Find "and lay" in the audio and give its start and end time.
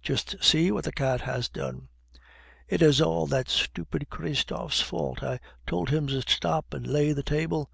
6.72-7.12